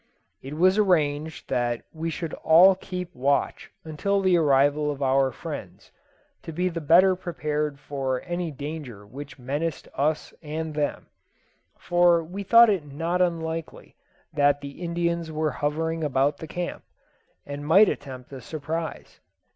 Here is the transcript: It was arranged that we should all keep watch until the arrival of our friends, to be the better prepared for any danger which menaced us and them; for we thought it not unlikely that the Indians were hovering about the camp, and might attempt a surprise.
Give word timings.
It 0.41 0.55
was 0.55 0.79
arranged 0.79 1.47
that 1.49 1.83
we 1.93 2.09
should 2.09 2.33
all 2.33 2.73
keep 2.73 3.13
watch 3.13 3.69
until 3.83 4.19
the 4.19 4.35
arrival 4.35 4.89
of 4.89 5.03
our 5.03 5.31
friends, 5.31 5.91
to 6.41 6.51
be 6.51 6.69
the 6.69 6.81
better 6.81 7.15
prepared 7.15 7.79
for 7.79 8.19
any 8.21 8.49
danger 8.49 9.05
which 9.05 9.37
menaced 9.37 9.87
us 9.93 10.33
and 10.41 10.73
them; 10.73 11.05
for 11.77 12.23
we 12.23 12.41
thought 12.41 12.67
it 12.71 12.83
not 12.83 13.21
unlikely 13.21 13.95
that 14.33 14.59
the 14.61 14.81
Indians 14.81 15.31
were 15.31 15.51
hovering 15.51 16.03
about 16.03 16.37
the 16.37 16.47
camp, 16.47 16.83
and 17.45 17.67
might 17.67 17.87
attempt 17.87 18.33
a 18.33 18.41
surprise. 18.41 19.19